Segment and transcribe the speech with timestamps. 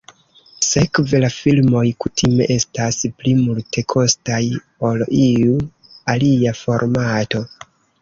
[0.67, 4.43] Sekve, la filmoj kutime estas pli multekostaj
[4.91, 5.57] ol iu
[6.19, 7.49] alia formato.